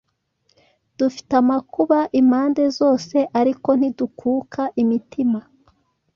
Dufite 0.97 1.31
amakuba 1.41 1.99
impande 2.19 2.63
zose 2.77 3.17
ariko 3.39 3.69
ntidukuka 3.79 4.61
imitima 4.81 5.39